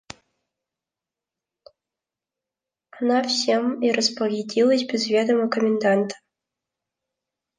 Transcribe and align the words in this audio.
Она 2.99 3.21
всем 3.21 3.83
и 3.83 3.91
распорядилась 3.91 4.83
без 4.83 5.05
ведома 5.05 5.47
коменданта. 5.47 6.15